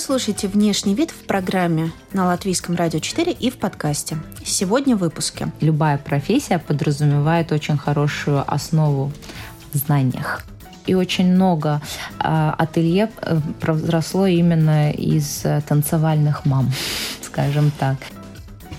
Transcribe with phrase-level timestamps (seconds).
[0.00, 4.16] слушаете «Внешний вид» в программе на Латвийском радио 4 и в подкасте.
[4.44, 5.52] Сегодня в выпуске.
[5.60, 9.12] Любая профессия подразумевает очень хорошую основу
[9.72, 10.42] в знаниях.
[10.86, 11.82] И очень много
[12.18, 13.10] э, ателье
[13.60, 16.72] произросло именно из э, танцевальных мам,
[17.22, 17.98] скажем так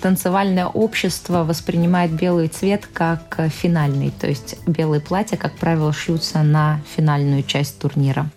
[0.01, 6.41] танцевальное общество воспринимает белый цвет как э, финальный, то есть белые платья, как правило, шьются
[6.41, 8.27] на финальную часть турнира.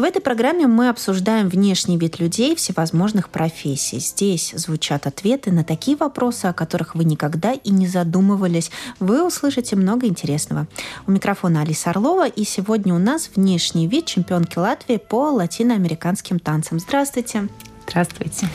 [0.00, 3.98] В этой программе мы обсуждаем внешний вид людей всевозможных профессий.
[3.98, 8.70] Здесь звучат ответы на такие вопросы, о которых вы никогда и не задумывались.
[8.98, 10.66] Вы услышите много интересного.
[11.06, 16.80] У микрофона Алиса Орлова, и сегодня у нас внешний вид чемпионки Латвии по латиноамериканским танцам.
[16.80, 17.48] Здравствуйте.
[17.86, 18.48] Здравствуйте.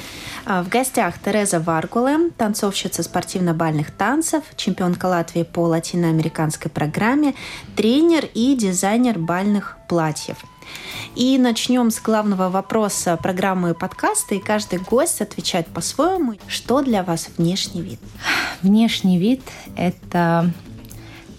[0.48, 7.36] А, в гостях Тереза Варгуле, танцовщица спортивно-бальных танцев, чемпионка Латвии по латиноамериканской программе,
[7.76, 10.38] тренер и дизайнер бальных платьев.
[11.16, 16.36] И начнем с главного вопроса программы подкаста, и каждый гость отвечает по-своему.
[16.48, 18.00] Что для вас внешний вид?
[18.62, 19.42] Внешний вид–
[19.78, 20.52] это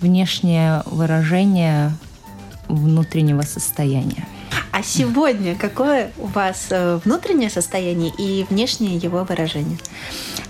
[0.00, 1.92] внешнее выражение
[2.68, 4.26] внутреннего состояния.
[4.72, 9.78] А сегодня какое у вас э, внутреннее состояние и внешнее его выражение?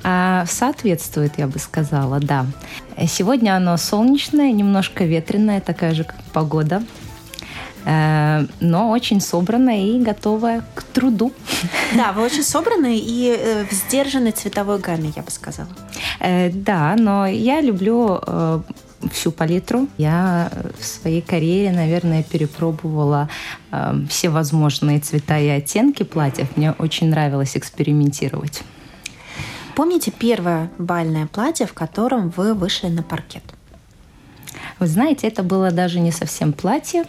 [0.03, 2.47] А, соответствует, я бы сказала, да.
[3.07, 6.83] Сегодня оно солнечное, немножко ветреное, такая же как погода
[7.87, 11.33] но очень собранная и готовая к труду.
[11.95, 15.69] Да, вы очень собраны и э, в сдержанной цветовой гамме, я бы сказала.
[16.21, 18.21] Да, но я люблю
[19.13, 19.89] всю палитру.
[19.99, 23.29] Я в своей карьере, наверное, перепробовала
[23.71, 26.57] э, все возможные цвета и оттенки платьев.
[26.57, 28.63] Мне очень нравилось экспериментировать.
[29.75, 33.43] Помните первое бальное платье, в котором вы вышли на паркет?
[34.79, 37.05] Вы знаете, это было даже не совсем платье,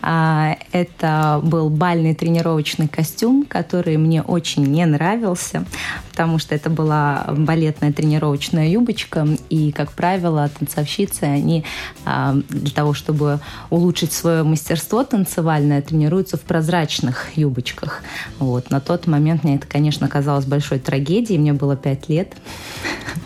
[0.00, 5.64] это был бальный тренировочный костюм, который мне очень не нравился,
[6.10, 11.64] потому что это была балетная тренировочная юбочка, и, как правило, танцовщицы, они
[12.04, 18.02] а, для того, чтобы улучшить свое мастерство танцевальное, тренируются в прозрачных юбочках.
[18.38, 18.70] Вот.
[18.70, 22.34] На тот момент мне это, конечно, казалось большой трагедией, мне было пять лет.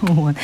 [0.01, 0.35] Вот.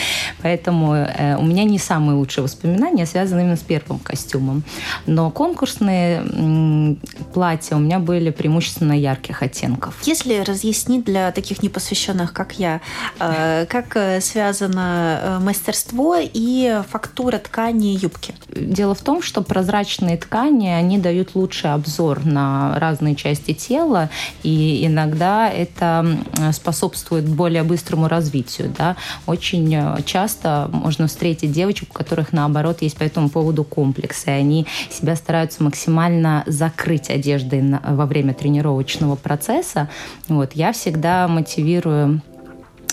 [0.42, 4.62] Поэтому э, у меня не самые лучшие воспоминания связаны именно с первым костюмом.
[5.06, 5.30] Но
[5.78, 6.96] конкурсные
[7.32, 9.94] платья у меня были преимущественно ярких оттенков.
[10.02, 12.80] Если разъяснить для таких непосвященных, как я,
[13.20, 18.34] э, как э, связано э, мастерство и фактура ткани юбки?
[18.54, 24.10] Дело в том, что прозрачные ткани, они дают лучший обзор на разные части тела,
[24.42, 26.06] и иногда это
[26.52, 28.72] способствует более быстрому развитию.
[28.76, 28.96] Да?
[29.26, 34.66] Очень часто можно встретить девочек, у которых, наоборот, есть по этому поводу комплексы, и они
[34.90, 39.90] себя стараются максимально закрыть одеждой во время тренировочного процесса.
[40.28, 42.22] Вот, я всегда мотивирую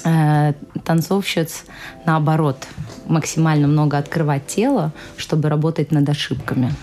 [0.03, 0.53] э,
[0.83, 1.63] танцовщиц
[2.05, 2.67] наоборот
[3.07, 6.73] максимально много открывать тело, чтобы работать над ошибками.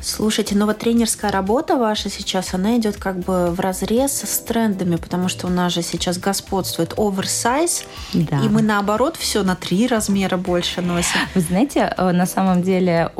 [0.00, 4.96] Слушайте, но вот тренерская работа ваша сейчас, она идет как бы в разрез с трендами,
[4.96, 8.40] потому что у нас же сейчас господствует оверсайз, да.
[8.40, 11.20] и мы наоборот все на три размера больше носим.
[11.34, 13.10] Вы знаете, э, на самом деле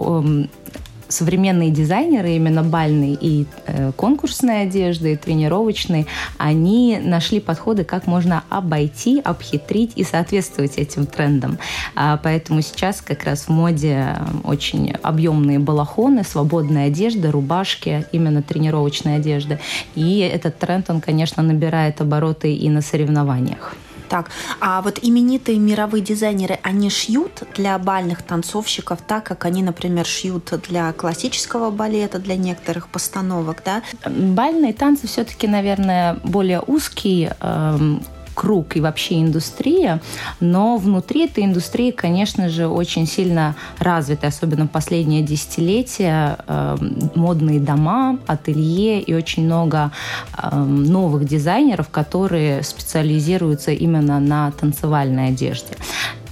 [1.12, 6.06] современные дизайнеры, именно бальной и э, конкурсной одежды, и тренировочной,
[6.38, 11.58] они нашли подходы, как можно обойти, обхитрить и соответствовать этим трендам.
[11.94, 19.16] А, поэтому сейчас как раз в моде очень объемные балахоны, свободная одежда, рубашки, именно тренировочная
[19.16, 19.60] одежда.
[19.94, 23.76] И этот тренд, он, конечно, набирает обороты и на соревнованиях.
[24.12, 24.30] Так,
[24.60, 30.52] а вот именитые мировые дизайнеры, они шьют для бальных танцовщиков так, как они, например, шьют
[30.68, 33.82] для классического балета, для некоторых постановок, да?
[34.04, 38.02] Бальные танцы все-таки, наверное, более узкий эм,
[38.34, 40.00] круг и вообще индустрия,
[40.40, 46.76] но внутри этой индустрии, конечно же, очень сильно развиты, особенно в последние десятилетия, э,
[47.14, 49.90] модные дома, ателье и очень много
[50.36, 55.76] э, новых дизайнеров, которые специализируются именно на танцевальной одежде.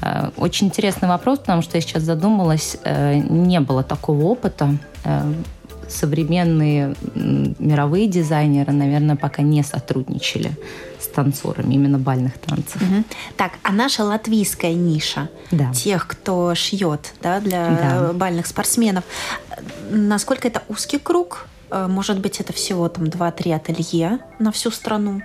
[0.03, 5.33] Э, очень интересный вопрос, потому что я сейчас задумалась, э, не было такого опыта э,
[5.91, 10.53] современные мировые дизайнеры, наверное, пока не сотрудничали
[10.99, 12.81] с танцорами именно бальных танцев.
[12.83, 13.05] Угу.
[13.37, 15.73] Так, а наша латвийская ниша да.
[15.73, 18.13] тех, кто шьет да, для да.
[18.13, 19.05] бальных спортсменов,
[19.91, 21.47] насколько это узкий круг?
[21.71, 25.23] Э, может быть, это всего там 2-3 ателье на всю страну?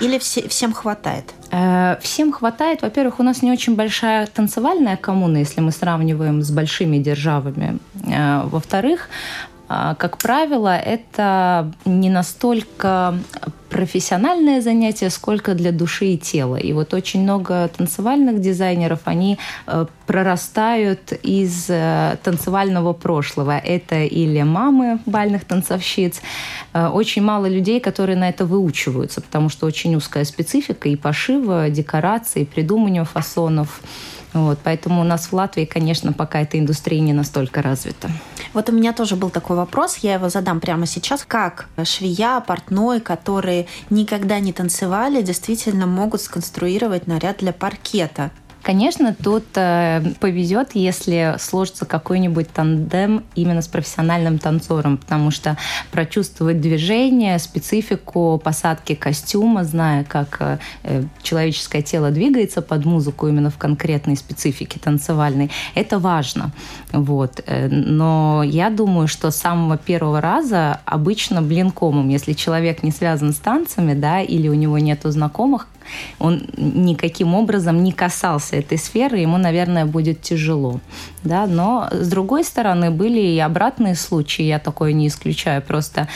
[0.00, 1.32] Или все, всем хватает?
[1.50, 2.82] Э, всем хватает.
[2.82, 7.78] Во-первых, у нас не очень большая танцевальная коммуна, если мы сравниваем с большими державами.
[8.04, 9.08] Э, во-вторых,
[9.98, 13.14] как правило, это не настолько
[13.72, 16.56] профессиональное занятие, сколько для души и тела.
[16.56, 23.58] И вот очень много танцевальных дизайнеров, они э, прорастают из э, танцевального прошлого.
[23.58, 26.20] Это или мамы бальных танцовщиц.
[26.74, 31.70] Э, очень мало людей, которые на это выучиваются, потому что очень узкая специфика и пошива,
[31.70, 33.80] декорации, придумывания фасонов.
[34.34, 38.10] Вот, поэтому у нас в Латвии, конечно, пока эта индустрия не настолько развита.
[38.54, 41.24] Вот у меня тоже был такой вопрос, я его задам прямо сейчас.
[41.26, 48.30] Как швея, портной, которые никогда не танцевали, действительно могут сконструировать наряд для паркета?
[48.62, 55.58] Конечно, тут э, повезет, если сложится какой-нибудь тандем именно с профессиональным танцором, потому что
[55.90, 63.58] прочувствовать движение, специфику посадки костюма, зная, как э, человеческое тело двигается под музыку именно в
[63.58, 66.52] конкретной специфике танцевальной, это важно.
[66.92, 67.42] Вот.
[67.46, 73.32] Э, но я думаю, что с самого первого раза обычно блинкомом, если человек не связан
[73.32, 75.66] с танцами, да, или у него нету знакомых,
[76.18, 80.80] он никаким образом не касался этой сферы, ему, наверное, будет тяжело.
[81.24, 81.46] Да?
[81.46, 85.62] Но, с другой стороны, были и обратные случаи, я такое не исключаю.
[85.62, 86.08] Просто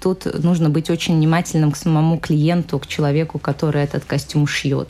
[0.00, 4.88] тут нужно быть очень внимательным к самому клиенту, к человеку, который этот костюм шьет.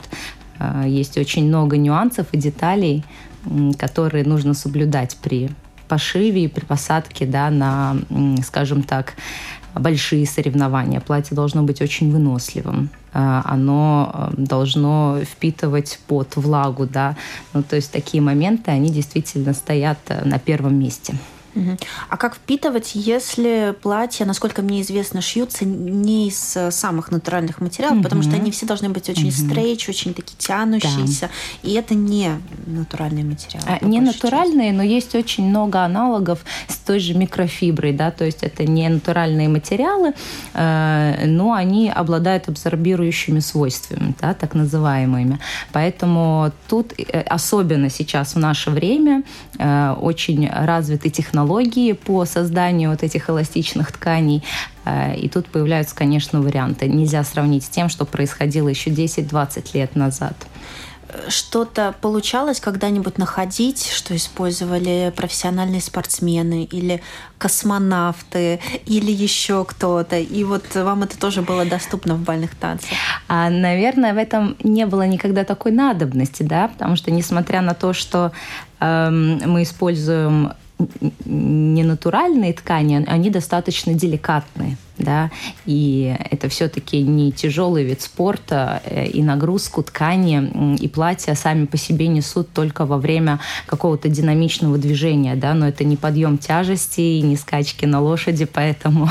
[0.59, 3.03] А, есть очень много нюансов и деталей,
[3.79, 5.49] которые нужно соблюдать при
[5.87, 7.97] пошиве и при посадке да, на,
[8.45, 9.15] скажем так,
[9.73, 10.99] большие соревнования.
[10.99, 12.89] Платье должно быть очень выносливым.
[13.13, 17.15] А, оно э, должно впитывать пот, влагу, да.
[17.53, 21.15] Ну, то есть такие моменты, они действительно стоят э, на первом месте.
[22.09, 27.97] А как впитывать, если платья, насколько мне известно, шьются не из э, самых натуральных материалов,
[27.97, 28.03] угу.
[28.03, 29.35] потому что они все должны быть очень угу.
[29.35, 31.29] стрейч, очень такие тянущиеся,
[31.63, 31.69] да.
[31.69, 32.31] и это не
[32.65, 33.65] натуральные материалы.
[33.67, 34.77] А, не натуральные, части.
[34.77, 39.49] но есть очень много аналогов с той же микрофиброй, да, то есть это не натуральные
[39.49, 40.13] материалы,
[40.53, 45.39] э, но они обладают абсорбирующими свойствами, да, так называемыми.
[45.71, 49.23] Поэтому тут э, особенно сейчас в наше время
[49.59, 54.43] э, очень развиты технологии технологии по созданию вот этих эластичных тканей.
[54.85, 56.87] Э, и тут появляются, конечно, варианты.
[56.87, 60.35] Нельзя сравнить с тем, что происходило еще 10-20 лет назад
[61.27, 67.01] что-то получалось когда-нибудь находить, что использовали профессиональные спортсмены или
[67.37, 72.89] космонавты или еще кто-то, и вот вам это тоже было доступно в бальных танцах?
[73.27, 77.93] А, наверное, в этом не было никогда такой надобности, да, потому что несмотря на то,
[77.93, 78.31] что
[78.79, 80.53] эм, мы используем
[81.25, 85.31] не натуральные ткани, они достаточно деликатные да,
[85.65, 91.77] и это все-таки не тяжелый вид спорта, э, и нагрузку ткани и платья сами по
[91.77, 97.21] себе несут только во время какого-то динамичного движения, да, но это не подъем тяжести и
[97.21, 99.09] не скачки на лошади, поэтому,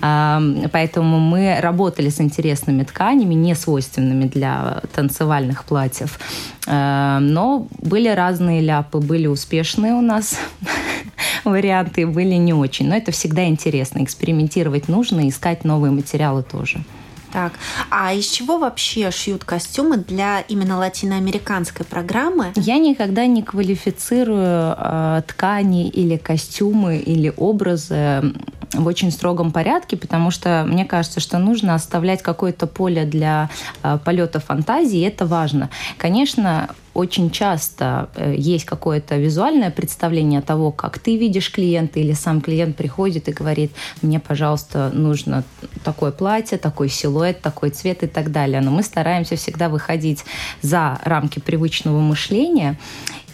[0.00, 6.18] поэтому мы работали с интересными тканями, не свойственными для танцевальных платьев,
[6.66, 10.38] э, но были разные ляпы, были успешные у нас
[11.44, 16.84] варианты, были не очень, но это всегда интересно, экспериментировать нужно, нужно искать новые материалы тоже.
[17.32, 17.52] Так,
[17.90, 22.52] а из чего вообще шьют костюмы для именно латиноамериканской программы?
[22.56, 28.32] Я никогда не квалифицирую э, ткани или костюмы или образы
[28.72, 33.50] в очень строгом порядке, потому что мне кажется, что нужно оставлять какое-то поле для
[33.82, 35.68] э, полета фантазии, и это важно.
[35.98, 42.40] Конечно, очень часто э, есть какое-то визуальное представление того, как ты видишь клиента, или сам
[42.40, 43.72] клиент приходит и говорит,
[44.02, 45.44] мне, пожалуйста, нужно
[45.84, 48.60] такое платье, такой силуэт, такой цвет и так далее.
[48.60, 50.24] Но мы стараемся всегда выходить
[50.62, 52.78] за рамки привычного мышления,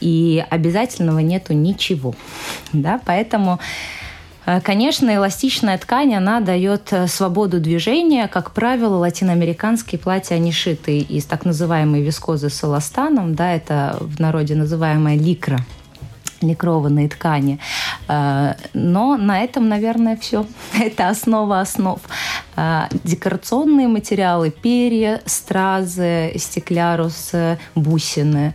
[0.00, 2.14] и обязательного нету ничего.
[2.72, 3.00] Да?
[3.04, 3.60] Поэтому
[4.60, 8.26] конечно, эластичная ткань, она дает э, свободу движения.
[8.26, 14.20] Как правило, латиноамериканские платья, они шиты из так называемой вискозы с эластаном, да, это в
[14.20, 15.60] народе называемая ликра
[16.40, 17.60] ликрованные ткани.
[18.08, 20.44] Э, но на этом, наверное, все.
[20.80, 22.00] Это основа основ.
[23.04, 27.30] Декорационные материалы, перья, стразы, стеклярус,
[27.76, 28.54] бусины,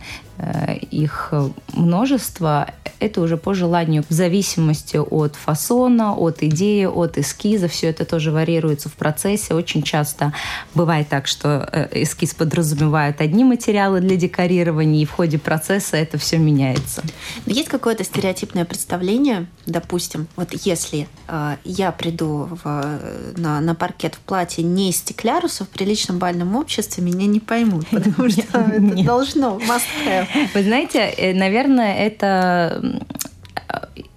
[0.90, 1.32] их
[1.72, 7.68] множество это уже по желанию, в зависимости от фасона, от идеи, от эскиза.
[7.68, 9.54] Все это тоже варьируется в процессе.
[9.54, 10.32] Очень часто
[10.74, 16.18] бывает так, что э, эскиз подразумевает одни материалы для декорирования, и в ходе процесса это
[16.18, 17.02] все меняется.
[17.46, 23.74] Но есть какое-то стереотипное представление, допустим, вот если э, я приду в, э, на, на
[23.74, 28.42] паркет в платье не из стеклярусов, в приличном бальном обществе меня не поймут, потому что
[28.42, 30.27] это должно, must have.
[30.54, 32.82] Вы знаете, э, наверное, это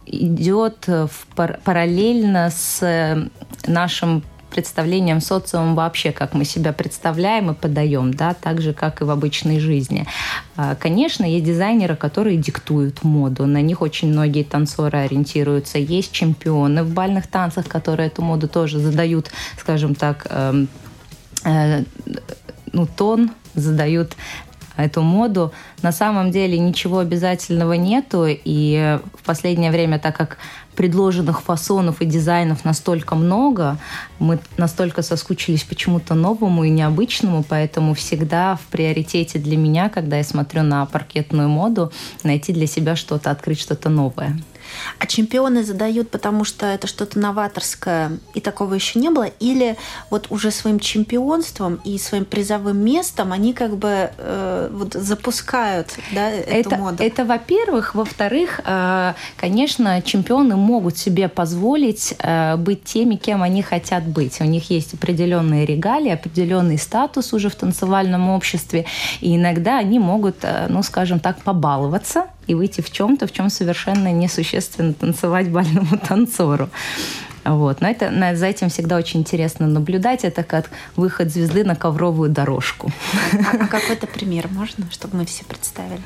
[0.05, 0.87] идет
[1.35, 3.29] пар параллельно с
[3.65, 9.05] нашим представлением социума вообще, как мы себя представляем и подаем, да, так же, как и
[9.05, 10.05] в обычной жизни.
[10.55, 13.45] А, конечно, есть дизайнеры, которые диктуют моду.
[13.45, 15.77] На них очень многие танцоры ориентируются.
[15.77, 20.67] Есть чемпионы в бальных танцах, которые эту моду тоже задают, скажем так, эм,
[21.45, 21.83] э,
[22.73, 24.15] ну, тон, задают
[24.85, 25.51] эту моду.
[25.81, 30.37] На самом деле ничего обязательного нету, и в последнее время, так как
[30.75, 33.77] предложенных фасонов и дизайнов настолько много,
[34.19, 40.23] мы настолько соскучились почему-то новому и необычному, поэтому всегда в приоритете для меня, когда я
[40.23, 41.91] смотрю на паркетную моду,
[42.23, 44.37] найти для себя что-то, открыть что-то новое.
[44.99, 49.29] А чемпионы задают, потому что это что-то новаторское, и такого еще не было?
[49.39, 49.77] Или
[50.09, 56.29] вот уже своим чемпионством и своим призовым местом они как бы э, вот запускают да,
[56.29, 57.03] эту это, моду?
[57.03, 57.95] Это, во-первых.
[57.95, 64.41] Во-вторых, э, конечно, чемпионы могут себе позволить э, быть теми, кем они хотят быть.
[64.41, 68.85] У них есть определенные регалии, определенный статус уже в танцевальном обществе,
[69.19, 73.49] и иногда они могут, э, ну, скажем так, побаловаться и выйти в чем-то, в чем
[73.49, 76.69] совершенно несущественно танцевать бальному танцору.
[77.43, 77.81] Вот.
[77.81, 80.23] Но это, за этим всегда очень интересно наблюдать.
[80.23, 82.91] Это как выход звезды на ковровую дорожку.
[83.33, 86.01] А, а какой-то пример можно, чтобы мы все представили?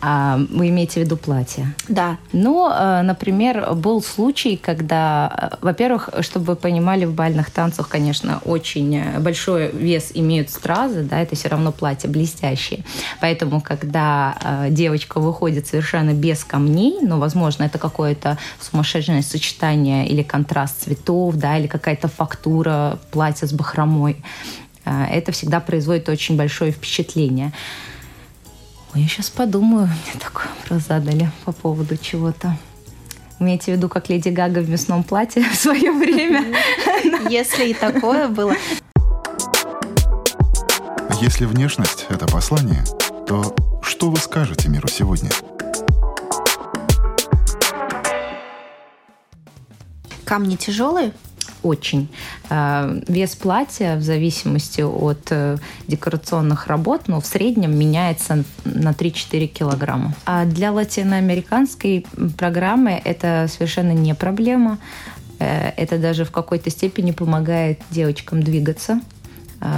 [0.00, 1.74] А, вы имеете в виду платье?
[1.88, 2.18] Да.
[2.32, 8.40] Ну, э, например, был случай, когда, э, во-первых, чтобы вы понимали, в бальных танцах, конечно,
[8.44, 12.84] очень большой вес имеют стразы, да, это все равно платье блестящее.
[13.20, 20.22] Поэтому, когда э, девочка выходит совершенно без камней, ну, возможно, это какое-то сумасшедшее сочетание или
[20.22, 24.22] контраст цветов, да, или какая-то фактура платья с бахромой.
[24.84, 27.52] А, это всегда производит очень большое впечатление.
[28.94, 32.56] Ой, я сейчас подумаю, мне такой вопрос задали по поводу чего-то.
[33.38, 36.44] Имеете в виду, как Леди Гага в мясном платье в свое время?
[37.28, 38.54] Если и такое было.
[41.20, 42.84] Если внешность— это послание,
[43.26, 45.30] то что вы скажете миру сегодня?
[50.26, 51.12] Камни тяжелые?
[51.62, 52.08] очень.
[52.48, 55.56] А, вес платья в зависимости от э,
[55.88, 60.14] декорационных работ, но в среднем меняется на 3-4 килограмма.
[60.24, 62.06] А для латиноамериканской
[62.36, 64.78] программы это совершенно не проблема.
[65.38, 69.00] Э, это даже в какой-то степени помогает девочкам двигаться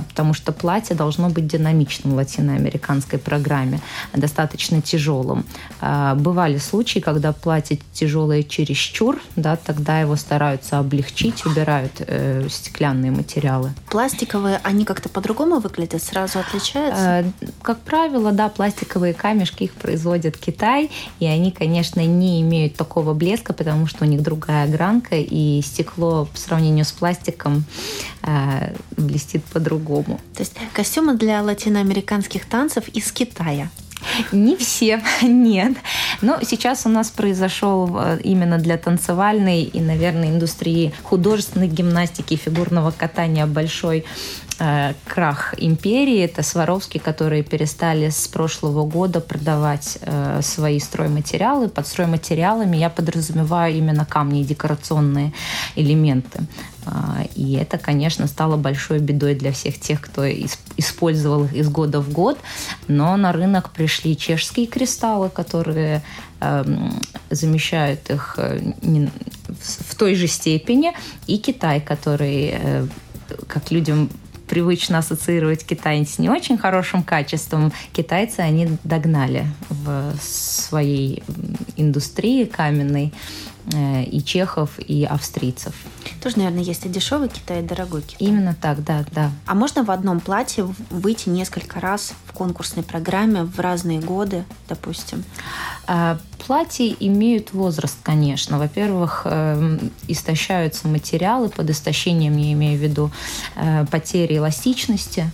[0.08, 3.80] потому что платье должно быть динамичным в латиноамериканской программе,
[4.14, 5.44] достаточно тяжелым.
[5.80, 13.10] А, бывали случаи, когда платье тяжелое чересчур, да, тогда его стараются облегчить, убирают э, стеклянные
[13.10, 13.72] материалы.
[13.90, 17.02] Пластиковые, они как-то по-другому выглядят, сразу отличаются?
[17.02, 17.24] А,
[17.62, 20.90] как правило, да, пластиковые камешки их производит Китай,
[21.20, 26.26] и они, конечно, не имеют такого блеска, потому что у них другая гранка, и стекло
[26.26, 27.64] по сравнению с пластиком
[28.22, 30.20] э, блестит по-другому по-другому.
[30.34, 33.70] То есть костюмы для латиноамериканских танцев из Китая.
[34.32, 35.76] Не все, нет.
[36.22, 42.36] Но сейчас у нас произошел э, именно для танцевальной и, наверное, индустрии художественной гимнастики и
[42.36, 44.04] фигурного катания большой
[44.60, 46.18] Э, крах империи.
[46.18, 51.68] Это Сваровски, которые перестали с прошлого года продавать э, свои стройматериалы.
[51.68, 55.32] Под стройматериалами я подразумеваю именно камни и декорационные
[55.76, 56.40] элементы.
[56.86, 60.28] Э, и это, конечно, стало большой бедой для всех тех, кто
[60.76, 62.36] использовал их из года в год.
[62.88, 66.02] Но на рынок пришли чешские кристаллы, которые
[66.40, 67.00] эм,
[67.30, 70.94] замещают их в той же степени,
[71.28, 72.58] и Китай, который
[73.46, 74.08] как людям
[74.48, 81.22] привычно ассоциировать Китай с не очень хорошим качеством, китайцы они догнали в своей
[81.76, 83.12] индустрии каменной
[83.72, 85.74] э, и чехов, и австрийцев.
[86.22, 88.26] Тоже, наверное, есть и дешевый Китай, и дорогой Китай.
[88.26, 89.30] Именно так, да, да.
[89.46, 95.24] А можно в одном платье выйти несколько раз в конкурсной программе в разные годы, допустим?
[95.90, 98.58] А, платья имеют возраст, конечно.
[98.58, 101.48] Во-первых, эм, истощаются материалы.
[101.48, 103.10] Под истощением я имею в виду
[103.56, 105.32] э, потери эластичности.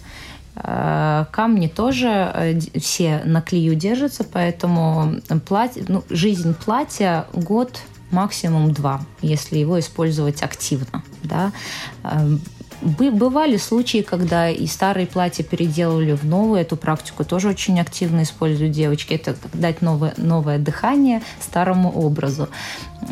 [0.55, 7.81] Э, камни тоже э, все на клею держатся, поэтому платье, ну, жизнь платья год
[8.13, 11.03] максимум два, если его использовать активно.
[11.25, 11.51] Да?
[12.85, 16.63] Бывали случаи, когда и старые платья переделывали в новые.
[16.63, 19.15] Эту практику тоже очень активно используют девочки.
[19.15, 22.51] Это дать новое, новое дыхание старому образу.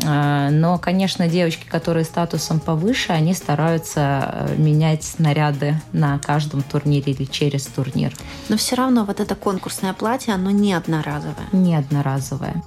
[0.03, 7.11] Э, но, конечно, девочки, которые статусом повыше, они стараются э, менять наряды на каждом турнире
[7.11, 8.13] или через турнир.
[8.49, 11.47] Но все равно вот это конкурсное платье, оно не одноразовое.
[11.51, 12.61] Не одноразовое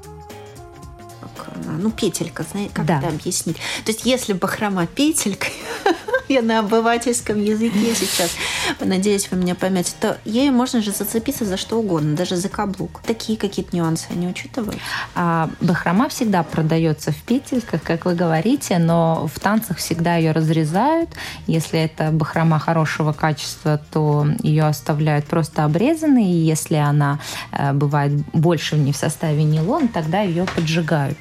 [1.79, 2.99] ну, петелька, знаете, как да.
[2.99, 3.57] это объяснить?
[3.85, 5.53] То есть, если бахрома петелькой,
[6.29, 8.33] Я на обывательском языке сейчас.
[8.81, 9.93] Надеюсь, вы меня поймете.
[10.01, 13.01] То ею можно же зацепиться за что угодно, даже за каблук.
[13.07, 14.79] Такие какие-то нюансы они учитывают?
[15.15, 21.11] А, бахрома всегда продается в петельках, как вы говорите, но в танцах всегда ее разрезают.
[21.47, 26.25] Если это бахрома хорошего качества, то ее оставляют просто обрезанной.
[26.25, 27.21] И если она
[27.53, 31.19] э, бывает больше не в составе нейлон, тогда ее поджигают.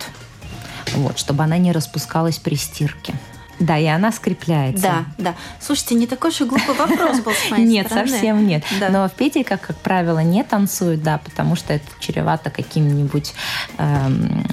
[0.95, 3.13] Вот, чтобы она не распускалась при стирке.
[3.59, 4.81] Да, и она скрепляется.
[4.81, 5.35] Да, да.
[5.59, 8.07] Слушайте, не такой же глупый вопрос был с моей Нет, стороны.
[8.09, 8.63] совсем нет.
[8.79, 8.89] Да.
[8.89, 13.33] Но в петельках, как правило, не танцуют, да, потому что это чревато какими-нибудь
[13.77, 14.45] эм,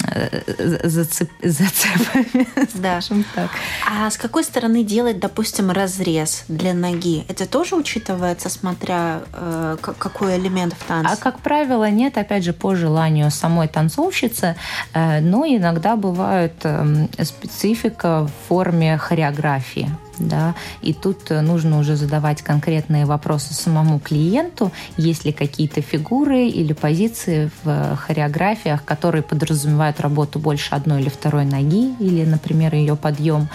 [0.84, 3.00] зацеп, зацепами, Да.
[3.00, 3.50] скажем так.
[3.90, 7.24] А с какой стороны делать, допустим, разрез для ноги?
[7.28, 11.12] Это тоже учитывается, смотря э, какой элемент в танце?
[11.12, 14.56] А как правило, нет, опять же, по желанию самой танцовщицы,
[14.94, 19.90] э, но иногда бывает эм, специфика в форме хореографии.
[20.18, 26.46] Да, и тут э, нужно уже задавать конкретные вопросы самому клиенту, есть ли какие-то фигуры
[26.46, 32.74] или позиции в э, хореографиях, которые подразумевают работу больше одной или второй ноги, или, например,
[32.74, 33.48] ее подъем.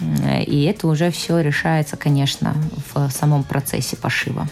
[0.00, 2.54] М, И это уже все решается, конечно,
[2.94, 4.46] в самом процессе пошива.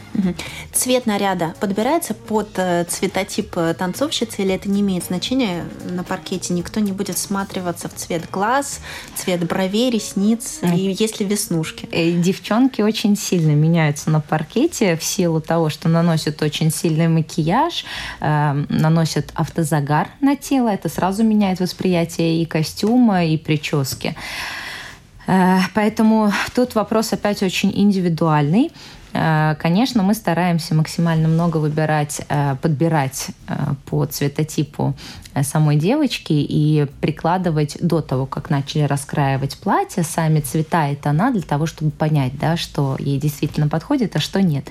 [0.73, 6.53] Цвет наряда подбирается под э, цветотип э, танцовщицы или это не имеет значения на паркете?
[6.55, 8.81] Никто не будет всматриваться в цвет глаз,
[9.15, 11.89] цвет бровей, ресниц и есть ли веснушки?
[11.93, 17.85] Э, Девчонки очень сильно меняются на паркете в силу того, что наносят очень сильный макияж,
[18.21, 20.69] э, наносят автозагар на тело.
[20.69, 24.15] Это сразу меняет восприятие и костюма, и прически.
[25.27, 28.71] Э, Поэтому тут вопрос опять очень индивидуальный.
[29.17, 33.55] Э, Конечно, мы стараемся максимально много выбирать, э, подбирать э,
[33.87, 34.95] по цветотипу
[35.43, 41.43] самой девочки и прикладывать до того, как начали раскраивать платье, сами цвета и тона для
[41.43, 44.67] того, чтобы понять, да, что ей действительно подходит, а что нет.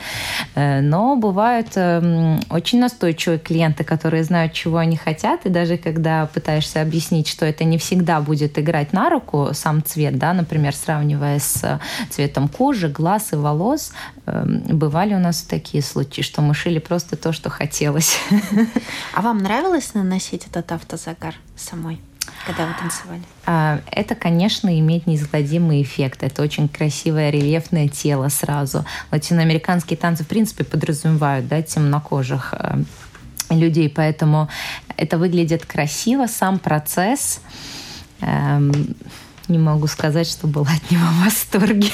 [0.55, 6.81] Но бывают эм, очень настойчивые клиенты, которые знают, чего они хотят, и даже когда пытаешься
[6.81, 11.79] объяснить, что это не всегда будет играть на руку сам цвет, да, например, сравнивая с
[12.09, 13.91] цветом кожи, глаз и волос,
[14.43, 18.17] бывали у нас такие случаи, что мы шили просто то, что хотелось.
[19.13, 21.99] А вам нравилось наносить этот автозагар самой,
[22.45, 23.21] когда вы танцевали?
[23.45, 26.23] А, Это, конечно, имеет неизгладимый эффект.
[26.23, 28.85] Это очень красивое рельефное тело сразу.
[29.11, 32.83] Латиноамериканские танцы, в принципе, подразумевают да, темнокожих э,
[33.51, 34.49] людей, поэтому
[34.97, 37.41] это выглядит красиво, сам процесс.
[38.21, 38.95] эм,
[39.47, 41.89] Не могу сказать, что была от него в восторге.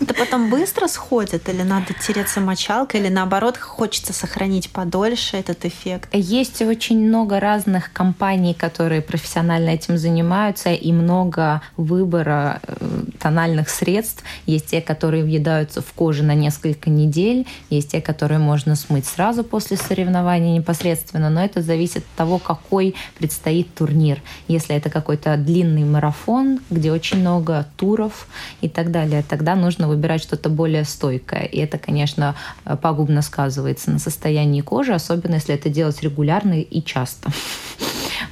[0.00, 6.08] Это потом быстро сходит или надо тереться мочалкой, или наоборот хочется сохранить подольше этот эффект?
[6.12, 14.22] Есть очень много разных компаний, которые профессионально этим занимаются, и много выбора э, тональных средств.
[14.46, 19.44] Есть те, которые въедаются в кожу на несколько недель, есть те, которые можно смыть сразу
[19.44, 24.22] после соревнований непосредственно, но это зависит от того, какой предстоит турнир.
[24.48, 28.26] Если это какой-то длинный марафон, где очень много туров
[28.60, 31.42] и так далее, тогда нужно выбирать что-то более стойкое.
[31.42, 36.82] И это, конечно, э, пагубно сказывается на состоянии кожи, особенно если это делать регулярно и
[36.82, 37.30] часто.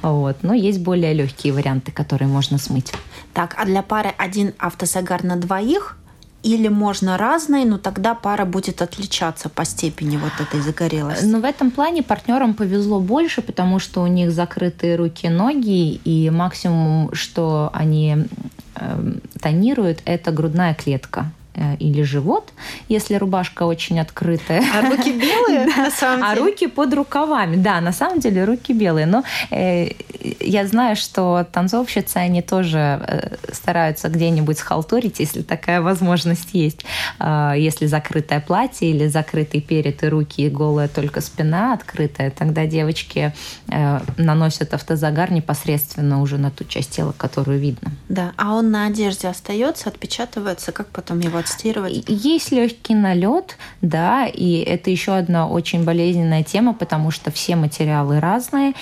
[0.01, 0.37] Вот.
[0.43, 2.91] Но есть более легкие варианты, которые можно смыть.
[3.33, 5.97] Так, а для пары один автозагар на двоих?
[6.45, 11.25] Или можно разные, но тогда пара будет отличаться по степени вот этой загорелости?
[11.25, 16.29] Но в этом плане партнерам повезло больше, потому что у них закрытые руки, ноги, и
[16.29, 18.27] максимум, что они
[18.75, 21.31] э, тонируют, это грудная клетка
[21.79, 22.51] или живот,
[22.89, 24.63] если рубашка очень открытая.
[24.73, 26.45] А руки белые, на самом А деле?
[26.45, 27.55] руки под рукавами.
[27.55, 29.05] Да, на самом деле руки белые.
[29.05, 29.89] Но э,
[30.39, 36.85] я знаю, что танцовщицы, они тоже э, стараются где-нибудь схалтурить, если такая возможность есть.
[37.19, 42.65] Э, если закрытое платье или закрытый перед и руки, и голая только спина открытая, тогда
[42.65, 43.33] девочки
[43.69, 47.91] э, наносят автозагар непосредственно уже на ту часть тела, которую видно.
[48.09, 51.93] Да, а он на одежде остается, отпечатывается, как потом его отстирывать?
[52.09, 57.55] И- Есть легкий налет, да, и это еще одна очень болезненная тема, потому что все
[57.55, 58.73] материалы разные,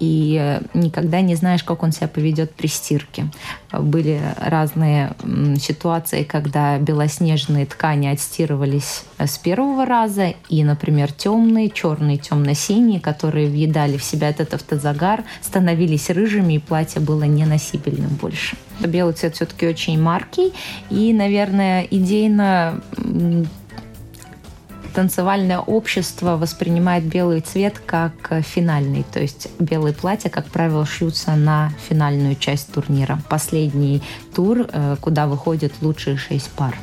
[0.00, 3.26] и э, никогда не знаешь, как он себя поведет при стирке.
[3.70, 5.12] Были разные
[5.60, 13.48] ситуации, когда белоснежные ткани отстирывались э, с первого раза, и, например, темные, черные, темно-синие, которые
[13.48, 18.56] въедали в себя этот автозагар, становились рыжими, и платье было неносибельным больше.
[18.80, 20.54] Белый цвет все-таки очень маркий,
[20.88, 22.80] и, наверное, идейно
[24.94, 29.04] танцевальное общество воспринимает белый цвет как э, финальный.
[29.12, 33.18] То есть белые платья, как правило, шьются на финальную часть турнира.
[33.28, 34.02] Последний
[34.34, 36.76] тур, э, куда выходят лучшие шесть пар.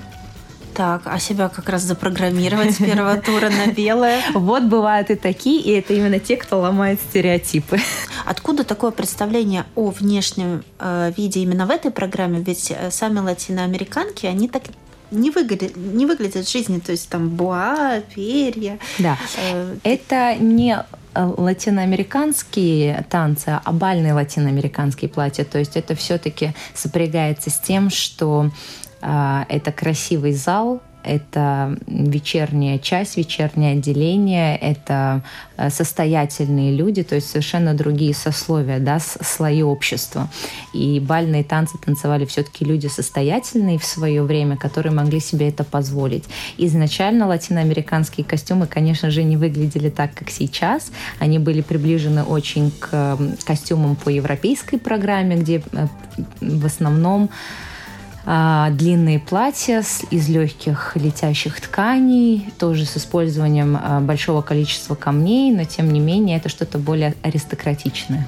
[0.77, 4.21] Так, а себя как раз запрограммировать с первого тура на белое.
[4.35, 7.79] Вот бывают и такие, и это именно те, кто ломает стереотипы.
[8.25, 12.41] Откуда такое представление о внешнем э, виде именно в этой программе?
[12.41, 14.63] Ведь э, сами латиноамериканки, они так
[15.11, 18.79] не выглядят, не выглядят в жизни, то есть там буа, перья.
[18.99, 20.83] Да, э, это не
[21.15, 25.43] латиноамериканские танцы, а бальные латиноамериканские платья.
[25.43, 28.51] То есть это все-таки сопрягается с тем, что
[29.01, 35.23] э, это красивый зал, это вечерняя часть, вечернее отделение, это
[35.57, 40.27] э, состоятельные люди, то есть совершенно другие сословия, да, слои общества.
[40.73, 46.25] И бальные танцы танцевали все-таки люди состоятельные в свое время, которые могли себе это позволить.
[46.57, 50.91] Изначально латиноамериканские костюмы, конечно же, не выглядели так, как сейчас.
[51.19, 55.87] Они были приближены очень к костюмам по европейской программе, где э,
[56.41, 57.29] в основном
[58.29, 65.63] а, длинные платья из легких летящих тканей, тоже с использованием а, большого количества камней, но
[65.63, 68.27] тем не менее это что-то более аристократичное.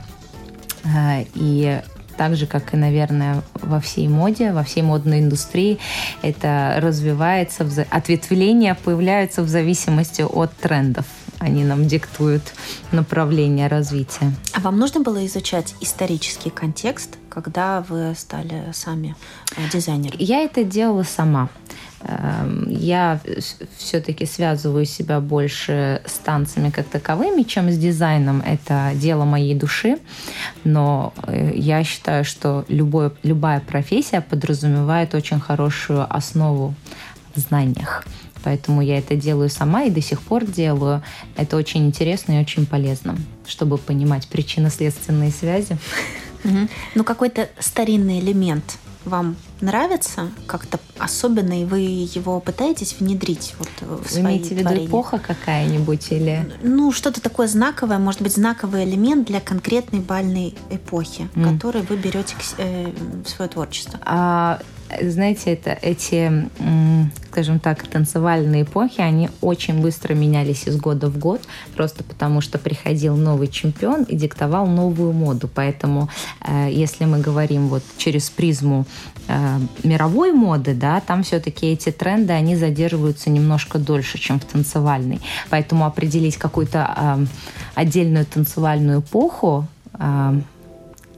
[0.85, 1.81] А, и
[2.15, 5.79] так же, как и, наверное, во всей моде, во всей модной индустрии,
[6.21, 11.05] это развивается, ответвления появляются в зависимости от трендов.
[11.39, 12.43] Они нам диктуют
[12.91, 14.34] направление развития.
[14.54, 19.15] А вам нужно было изучать исторический контекст, когда вы стали сами
[19.56, 20.17] э, дизайнером?
[20.19, 21.49] Я это делала сама.
[22.02, 23.19] Эм, я
[23.78, 28.41] все-таки связываю себя больше с танцами как таковыми, чем с дизайном.
[28.41, 29.97] Это дело моей души.
[30.63, 36.73] Но э, я считаю, что любой, любая профессия подразумевает очень хорошую основу
[37.36, 38.06] в знаниях.
[38.43, 41.04] Поэтому я это делаю сама и до сих пор делаю.
[41.36, 45.78] Это очень интересно и очень полезно, чтобы понимать причинно-следственные связи.
[46.43, 46.69] Угу.
[46.95, 54.10] Ну, какой-то старинный элемент вам нравится как-то особенно, и вы его пытаетесь внедрить вот в
[54.10, 56.52] свои Вы имеете в виду эпоха какая-нибудь или...
[56.62, 61.54] Ну, что-то такое знаковое, может быть, знаковый элемент для конкретной бальной эпохи, mm.
[61.54, 62.91] который вы берете э,
[63.23, 63.99] в свое творчество.
[64.04, 64.60] А,
[65.02, 66.49] знаете, это эти,
[67.28, 71.41] скажем так, танцевальные эпохи, они очень быстро менялись из года в год,
[71.75, 75.49] просто потому что приходил новый чемпион и диктовал новую моду.
[75.54, 76.10] Поэтому,
[76.41, 78.86] э, если мы говорим вот через призму
[79.28, 85.21] э, мировой моды, да, там все-таки эти тренды, они задерживаются немножко дольше, чем в танцевальной.
[85.49, 87.25] Поэтому определить какую-то э,
[87.75, 89.67] отдельную танцевальную эпоху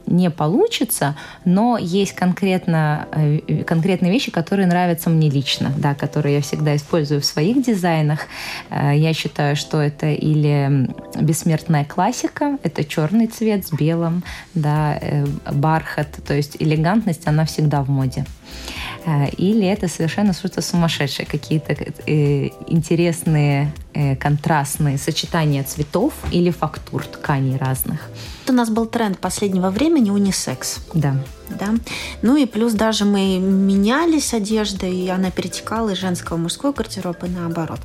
[0.06, 6.40] не получится, но есть конкретно, э, конкретные вещи, которые нравятся мне лично, да, которые я
[6.42, 8.20] всегда использую в своих дизайнах.
[8.70, 10.88] Э, я считаю, что это или
[11.20, 14.22] бессмертная классика, это черный цвет с белым,
[14.54, 18.24] да, э, бархат, то есть элегантность, она всегда в моде.
[19.36, 27.56] Или это совершенно что-то сумасшедшее, какие-то э, интересные э, контрастные сочетания цветов или фактур тканей
[27.56, 28.08] разных.
[28.48, 30.80] У нас был тренд последнего времени унисекс.
[30.94, 31.16] Да.
[31.48, 31.74] Да?
[32.22, 37.22] Ну и плюс даже мы менялись одеждой, и она перетекала из женского в мужской гардероб
[37.24, 37.80] и наоборот.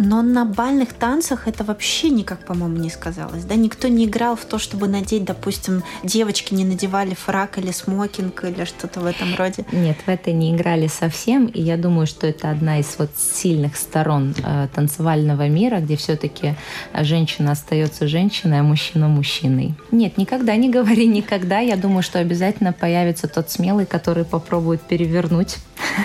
[0.00, 3.44] Но на бальных танцах это вообще никак, по-моему, не сказалось.
[3.44, 3.54] Да?
[3.54, 8.64] Никто не играл в то, чтобы надеть, допустим, девочки не надевали фрак или смокинг или
[8.64, 9.64] что-то в этом роде.
[9.72, 11.46] Нет, в это не играли совсем.
[11.46, 16.54] И я думаю, что это одна из вот сильных сторон э, танцевального мира, где все-таки
[16.94, 19.74] женщина остается женщиной, а мужчина мужчиной.
[19.90, 21.60] Нет, никогда не говори никогда.
[21.60, 25.58] Я думаю, что обязательно появится тот смелый, который попробует перевернуть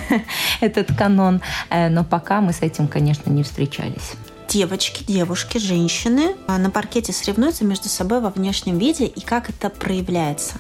[0.62, 1.42] этот канон.
[1.70, 3.44] Э, но пока мы с этим, конечно, не
[3.92, 4.16] встречались
[4.48, 10.54] девочки, девушки, женщины на паркете соревнуются между собой во внешнем виде и как это проявляется.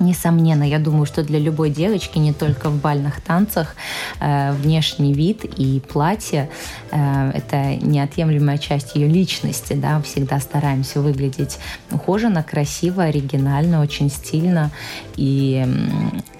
[0.00, 3.76] Несомненно, я думаю, что для любой девочки, не только в бальных танцах,
[4.18, 6.48] э, внешний вид и платье
[6.90, 9.74] э,– это неотъемлемая часть ее личности.
[9.74, 10.00] Да?
[10.00, 11.58] Всегда стараемся выглядеть
[11.90, 14.70] ухоженно, красиво, оригинально, очень стильно.
[15.16, 15.66] И,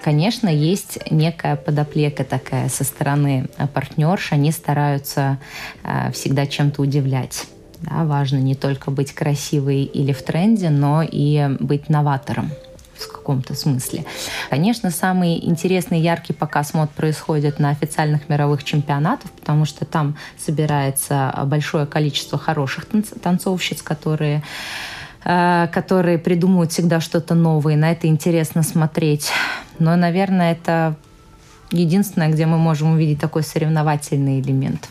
[0.03, 4.31] конечно, есть некая подоплека такая со стороны партнерш.
[4.31, 5.37] Они стараются
[5.83, 7.45] э, всегда чем-то удивлять.
[7.81, 12.49] Да, важно не только быть красивой или в тренде, но и быть новатором
[13.21, 14.05] каком-то смысле.
[14.49, 21.33] Конечно, самый интересный яркий показ мод происходит на официальных мировых чемпионатах, потому что там собирается
[21.45, 22.87] большое количество хороших
[23.21, 24.43] танцовщиц, которые
[25.23, 27.75] э, которые придумывают всегда что-то новое.
[27.75, 29.31] На это интересно смотреть.
[29.79, 30.95] Но, наверное, это
[31.71, 34.89] единственное, где мы можем увидеть такой соревновательный элемент.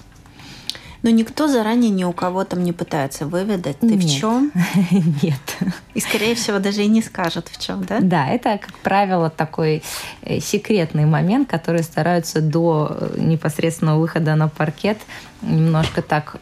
[1.03, 4.05] Но никто заранее ни у кого там не пытается выведать, ты Нет.
[4.05, 4.53] в чем?
[5.23, 5.59] Нет.
[5.95, 8.01] И, скорее всего, даже и не скажет, в чем, да?
[8.01, 9.83] Да, это, как правило, такой
[10.23, 14.99] э, секретный момент, который стараются до э, непосредственного выхода на паркет
[15.43, 16.37] немножко так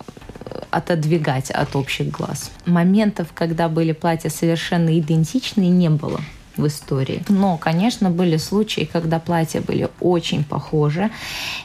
[0.44, 2.50] э, отодвигать от общих глаз.
[2.66, 6.20] Моментов, когда были платья совершенно идентичные, не было
[6.58, 7.22] в истории.
[7.28, 11.10] Но, конечно, были случаи, когда платья были очень похожи.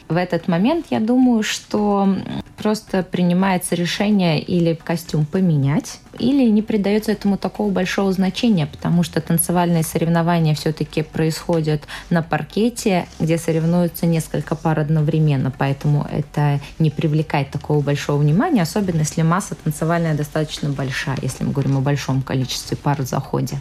[0.07, 2.15] В этот момент я думаю, что
[2.57, 9.19] просто принимается решение или костюм поменять, или не придается этому такого большого значения, потому что
[9.19, 17.51] танцевальные соревнования все-таки происходят на паркете, где соревнуются несколько пар одновременно, поэтому это не привлекает
[17.51, 22.77] такого большого внимания, особенно если масса танцевальная достаточно большая, если мы говорим о большом количестве
[22.77, 23.57] пар в заходе.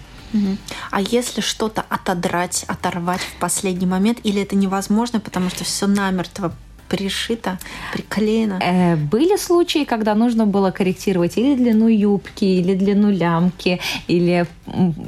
[0.90, 6.52] А если что-то отодрать, оторвать в последний момент, или это невозможно, потому что все намертво
[6.88, 7.58] пришито,
[7.92, 8.58] приклеено?
[8.62, 14.46] Э, Были случаи, когда нужно было корректировать или длину юбки, или длину лямки, или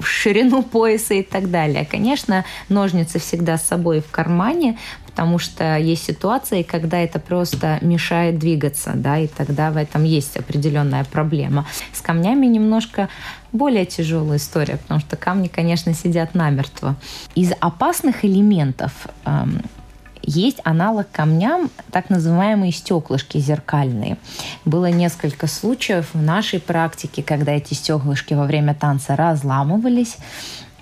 [0.02, 1.86] ширину пояса и так далее.
[1.90, 4.78] Конечно, ножницы всегда с собой в кармане,
[5.14, 10.36] потому что есть ситуации, когда это просто мешает двигаться, да, и тогда в этом есть
[10.36, 11.66] определенная проблема.
[11.92, 13.08] С камнями немножко
[13.52, 16.96] более тяжелая история, потому что камни, конечно, сидят намертво.
[17.36, 19.62] Из опасных элементов эм,
[20.22, 24.16] есть аналог камням, так называемые стеклышки зеркальные.
[24.64, 30.16] Было несколько случаев в нашей практике, когда эти стеклышки во время танца разламывались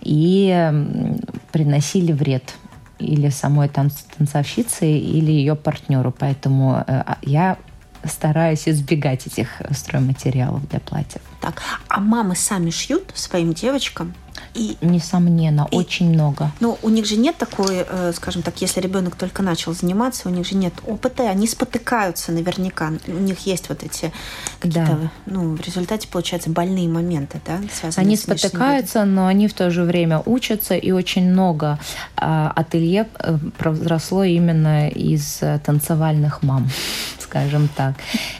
[0.00, 1.20] и м,
[1.52, 2.54] приносили вред
[2.98, 6.14] или самой танц- танцовщице, или ее партнеру.
[6.16, 7.56] Поэтому э, а- я
[8.04, 11.22] стараюсь избегать этих стройматериалов для платьев.
[11.40, 14.14] Так, а мамы сами шьют своим девочкам?
[14.54, 16.50] И Несомненно, И- очень много.
[16.60, 20.32] Ну, у них же нет такой, э, скажем так, если ребенок только начал заниматься, у
[20.32, 22.92] них же нет опыта, они спотыкаются наверняка.
[23.06, 24.12] У них есть вот эти
[24.60, 25.10] какие-то, Да.
[25.26, 29.84] ну, в результате, получается, больные моменты, да, связанные Они спотыкаются, но они в то же
[29.84, 31.78] время учатся, и очень много
[32.16, 36.68] а, ателье э, произросло именно из э, танцевальных мам,
[37.18, 37.94] скажем так.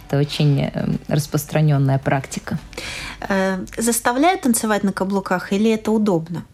[0.08, 0.70] Это очень
[1.08, 2.58] распространенная практика.
[3.78, 6.44] Заставляют танцевать на каблуках или это удобно?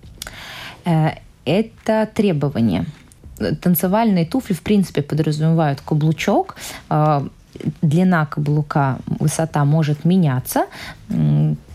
[0.85, 1.11] Э,
[1.45, 2.85] Это требование.
[3.61, 6.57] Танцевальные туфли, в принципе, подразумевают каблучок.
[6.91, 7.27] Э,
[7.83, 10.67] Длина каблука, высота может меняться.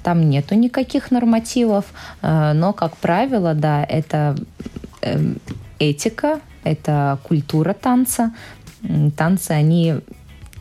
[0.04, 1.86] Там нету никаких нормативов.
[2.22, 4.36] Э, Но, как правило, да, это
[5.02, 5.38] эм,
[5.80, 8.32] этика, это культура танца.
[9.18, 9.96] Танцы, они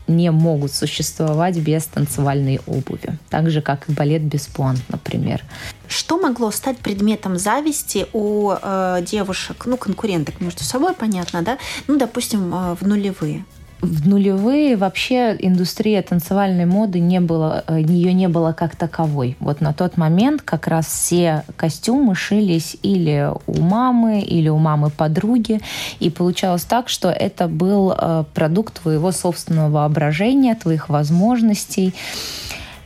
[0.07, 3.17] не могут существовать без танцевальной обуви.
[3.29, 5.43] Так же, как и балет без пуант, например.
[5.87, 11.57] Что могло стать предметом зависти у э, девушек, ну, конкуренток между собой, понятно, да?
[11.87, 13.45] Ну, допустим, э, в нулевые.
[13.83, 19.35] В нулевые вообще индустрия танцевальной моды не было, э, ее не было как таковой.
[19.41, 24.89] Вот на тот момент как раз все костюмы шились или у мамы, или у мамы
[24.89, 25.59] подруги.
[25.99, 31.93] И получалось так, что это был э, продукт твоего собственного воображения, твоих возможностей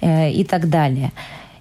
[0.01, 1.11] э, и так далее.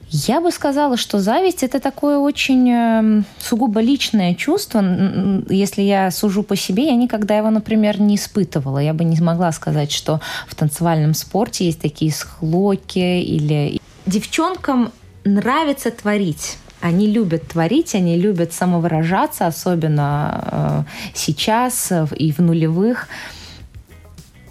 [0.09, 4.85] Я бы сказала, что зависть это такое очень э, сугубо личное чувство.
[5.49, 8.79] Если я сужу по себе, я никогда его, например, не испытывала.
[8.79, 13.81] Я бы не смогла сказать, что в танцевальном спорте есть такие схлоки или...
[14.07, 14.93] Девчонкам
[15.25, 16.59] нравится творить.
[16.81, 23.09] Они любят творить, они любят самовыражаться, особенно э, сейчас э, и в нулевых.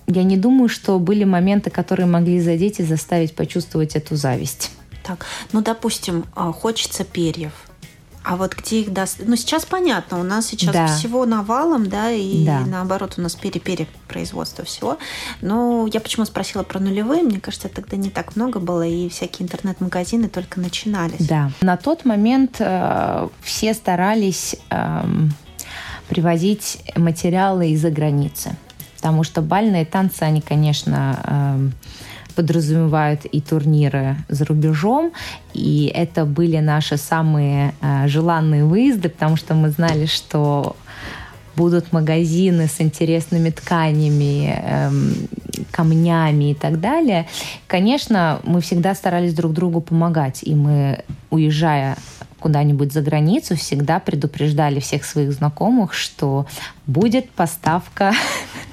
[0.06, 4.75] Я не думаю, что были моменты, которые могли задеть и заставить почувствовать эту зависть.
[5.06, 7.52] Так, ну, допустим, э, хочется перьев.
[8.24, 9.22] А вот где их даст?
[9.24, 10.88] Ну, сейчас понятно, у нас сейчас Да.
[10.88, 12.62] всего навалом, да, и Да.
[12.62, 14.98] наоборот, у нас пере-пере производство всего.
[15.42, 17.22] Но я почему спросила про нулевые?
[17.22, 21.28] Мне кажется, тогда не так много было, и всякие интернет-магазины только начинались.
[21.28, 21.52] Да.
[21.62, 25.32] На тот момент э, все старались эм,
[26.10, 28.56] привозить материалы из-за границы.
[28.96, 31.74] Потому что бальные танцы, они, конечно, эм,
[32.36, 35.12] подразумевают и турниры за рубежом,
[35.54, 40.76] и это были наши самые э, желанные выезды, потому что мы знали, что
[41.56, 45.14] будут магазины с интересными тканями, эм,
[45.72, 47.28] камнями и так далее.
[47.68, 51.98] Конечно, мы всегда старались друг другу помогать, и мы, уезжая
[52.40, 56.46] куда-нибудь за границу, всегда предупреждали всех своих знакомых, что
[56.86, 58.14] будет поставка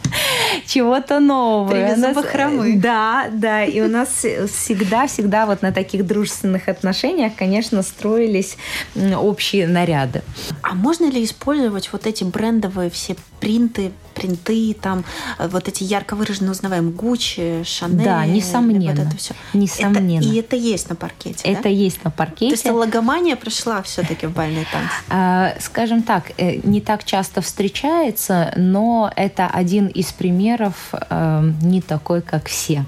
[0.73, 1.71] чего-то нового.
[1.71, 2.77] Привезу У нас- бахромы.
[2.77, 3.65] Да, да.
[3.65, 8.57] И у нас всегда-всегда вот на таких дружественных отношениях, конечно, строились
[8.97, 10.23] общие наряды.
[10.63, 15.05] А можно ли использовать вот эти брендовые все принты принты, там
[15.39, 18.05] э, вот эти ярко выраженные узнаваемые Гуччи, Шанель.
[18.05, 18.95] Да, несомненно.
[18.95, 19.35] Вот это все.
[19.53, 20.21] Несомненно.
[20.21, 21.69] Это, и это есть на паркете, Это да?
[21.69, 22.55] есть на паркете.
[22.55, 24.91] То есть логомания пришла все-таки в бальный танц?
[25.09, 30.62] А, скажем так, э, не так часто встречается, но это один из примеров
[30.93, 32.85] э, не такой, как все.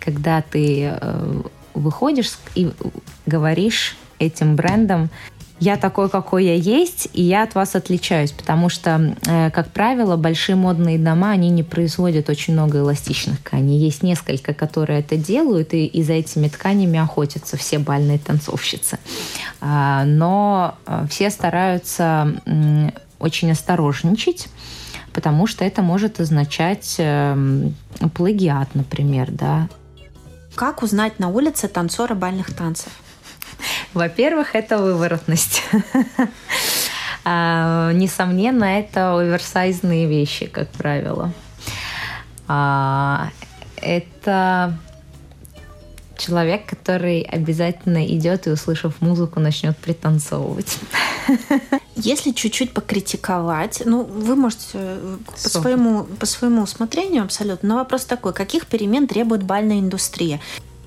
[0.00, 0.94] Когда ты
[1.74, 2.70] выходишь и
[3.26, 5.10] говоришь этим брендом,
[5.62, 10.16] я такой, какой я есть, и я от вас отличаюсь, потому что, э, как правило,
[10.16, 13.78] большие модные дома, они не производят очень много эластичных тканей.
[13.78, 18.98] Есть несколько, которые это делают, и, и за этими тканями охотятся все бальные танцовщицы.
[19.60, 22.34] А, но э, все стараются
[23.20, 24.48] очень осторожничать,
[25.12, 27.74] потому что это может означать эм,
[28.14, 29.68] плагиат, например, да.
[30.54, 32.92] Как узнать на улице танцора бальных танцев?
[33.94, 35.62] Во-первых, это выворотность.
[37.24, 41.32] А, несомненно, это оверсайзные вещи, как правило.
[42.48, 43.28] А,
[43.76, 44.76] это
[46.16, 50.78] человек, который обязательно идет и, услышав музыку, начнет пританцовывать.
[51.96, 58.04] Если чуть-чуть покритиковать, ну, вы можете э, по своему, по своему усмотрению абсолютно, но вопрос
[58.04, 60.40] такой, каких перемен требует бальная индустрия?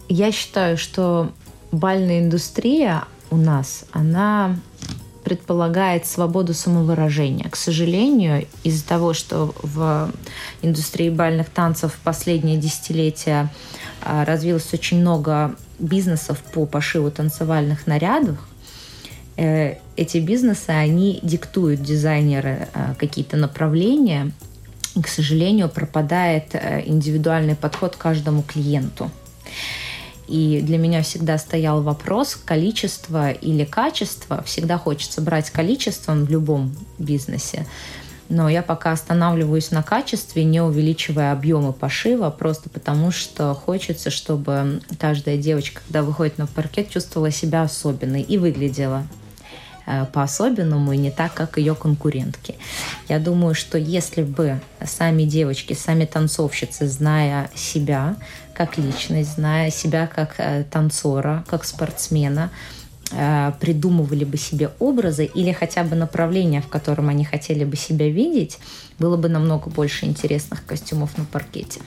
[0.09, 1.31] Я считаю, что
[1.71, 4.55] бальная индустрия у нас, она
[5.23, 7.49] предполагает свободу самовыражения.
[7.49, 10.11] К сожалению, из-за того, что в
[10.61, 13.51] индустрии бальных танцев в последние десятилетия
[14.03, 18.37] а, развилось очень много бизнесов по пошиву танцевальных нарядов,
[19.37, 24.31] эти бизнесы, они диктуют дизайнеры а, какие-то направления,
[24.95, 29.11] и, к сожалению, пропадает э, индивидуальный подход к каждому клиенту.
[30.29, 34.41] И для меня всегда стоял вопрос количество или качество.
[34.43, 37.67] Всегда хочется брать количеством в любом бизнесе.
[38.29, 44.81] Но я пока останавливаюсь на качестве, не увеличивая объемы пошива, просто потому что хочется, чтобы
[44.97, 49.24] каждая девочка, когда выходит на паркет, чувствовала себя особенной и выглядела Э,
[50.13, 52.55] по-особенному и не так, как ее конкурентки.
[53.07, 58.15] Я думаю, что если бы сами девочки, сами танцовщицы, зная себя
[58.55, 62.51] как личность, зная себя как э, танцора, как спортсмена,
[63.11, 68.09] э, придумывали бы себе образы или хотя бы направление, в котором они хотели бы себя
[68.09, 68.57] видеть,
[68.97, 71.81] было бы намного больше интересных костюмов на паркете.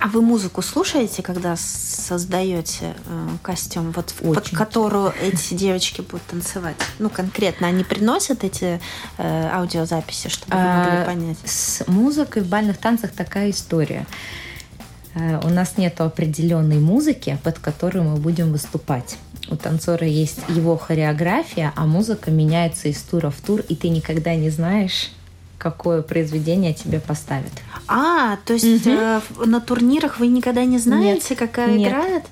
[0.00, 4.34] А вы музыку слушаете, когда создаете э, костюм, вот Очень.
[4.34, 6.76] под которую эти девочки будут танцевать?
[6.98, 8.80] Ну, конкретно, они приносят эти
[9.16, 11.38] э, аудиозаписи, чтобы вы могли а, понять?
[11.44, 14.06] С музыкой в бальных танцах такая история.
[15.14, 19.16] Э, у нас нет определенной музыки, под которую мы будем выступать.
[19.50, 24.34] У танцора есть его хореография, а музыка меняется из тура в тур, и ты никогда
[24.36, 25.10] не знаешь,
[25.58, 27.52] какое произведение тебе поставят.
[27.88, 28.94] А, то есть угу.
[28.94, 31.88] э, на турнирах вы никогда не знаете, нет, какая нет.
[31.88, 32.24] играет?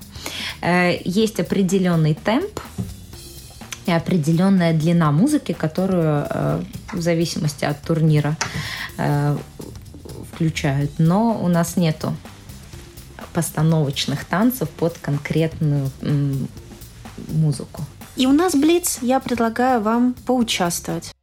[0.61, 2.59] Э, есть определенный темп
[3.87, 6.61] и определенная длина музыки, которую э,
[6.93, 8.37] в зависимости от турнира
[8.97, 9.37] э,
[10.31, 10.91] включают.
[10.99, 12.15] Но у нас нету
[13.33, 16.47] постановочных танцев под конкретную м,
[17.29, 17.83] музыку.
[18.15, 21.13] И у нас Блиц, я предлагаю вам поучаствовать.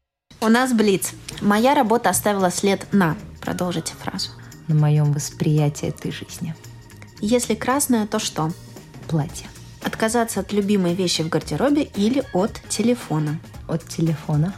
[0.40, 1.12] У нас Блиц.
[1.40, 3.16] Моя работа оставила след на.
[3.44, 4.30] Продолжите фразу.
[4.68, 6.54] На моем восприятии этой жизни.
[7.20, 8.50] Если красное, то что?
[9.07, 9.46] Платье.
[9.83, 13.38] Отказаться от любимой вещи в гардеробе или от телефона?
[13.68, 14.54] От телефона.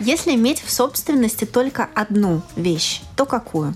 [0.00, 3.74] Если иметь в собственности только одну вещь, то какую?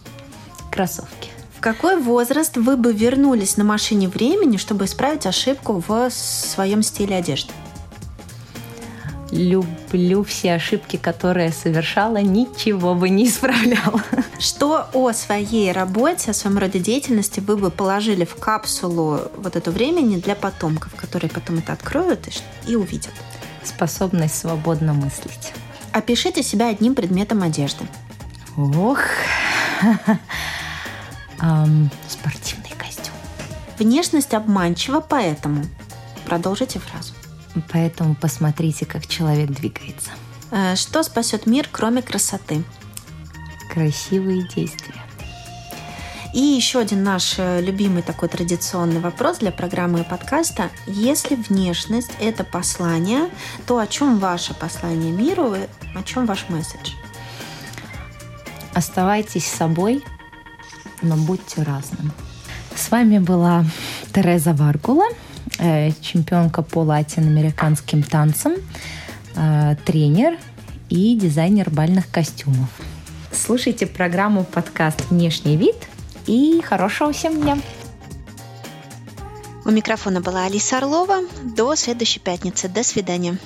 [0.70, 1.31] Кроссовки.
[1.57, 7.16] В какой возраст вы бы вернулись на машине времени, чтобы исправить ошибку в своем стиле
[7.16, 7.53] одежды?
[9.33, 14.03] Люблю все ошибки, которые совершала, ничего бы не исправляла.
[14.38, 19.73] Что о своей работе, о своем роде деятельности вы бы положили в капсулу вот эту
[19.73, 23.14] времени для потомков, которые потом это откроют и, и увидят?
[23.64, 25.53] Способность свободно мыслить.
[25.92, 27.87] Опишите себя одним предметом одежды.
[28.57, 28.99] Ох,
[31.40, 33.14] um, спортивный костюм.
[33.78, 35.64] Внешность обманчива, поэтому
[36.26, 37.14] продолжите фразу.
[37.70, 40.11] Поэтому посмотрите, как человек двигается.
[40.50, 42.62] Э, что спасет мир, кроме красоты?
[43.72, 45.03] Красивые действия.
[46.34, 50.70] И еще один наш э, любимый такой традиционный вопрос для программы и подкаста.
[50.86, 53.28] Если внешность– это послание,
[53.66, 55.55] то о чем ваше послание миру,
[55.94, 56.92] о чем ваш месседж?
[58.72, 60.03] Оставайтесь собой,
[61.03, 62.12] но будьте разным.
[62.74, 63.66] С вами была
[64.14, 65.09] Тереза Варгула–
[66.01, 68.55] чемпионка по латиноамериканским танцам,
[69.34, 70.38] э, тренер
[70.88, 72.68] и дизайнер бальных костюмов.
[73.32, 75.76] Слушайте программу подкаст «Внешний вид»
[76.26, 77.59] и хорошего всем дня!
[79.64, 81.20] У микрофона была Алиса Орлова.
[81.57, 82.68] До следующей пятницы.
[82.68, 83.38] До свидания.